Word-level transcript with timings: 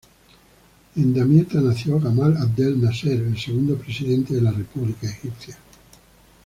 En 0.95 1.13
Damieta 1.13 1.61
nació 1.61 1.99
Gamal 1.99 2.35
Abdel 2.37 2.81
Nasser, 2.81 3.21
el 3.21 3.37
segundo 3.37 3.77
presidente 3.77 4.33
de 4.33 4.41
la 4.41 4.49
república 4.51 5.07
egipcia. 5.07 5.55